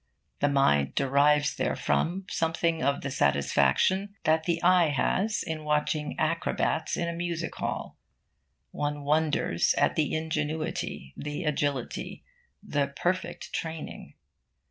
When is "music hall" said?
7.13-7.99